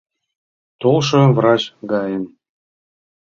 Толшо 0.81 1.19
врач 1.37 1.63
гайым. 1.91 2.23